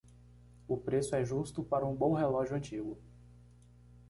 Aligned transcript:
O 0.67 0.75
preço 0.77 1.15
é 1.15 1.23
justo 1.23 1.63
para 1.63 1.85
um 1.85 1.95
bom 1.95 2.15
relógio 2.15 2.55
antigo. 2.55 2.97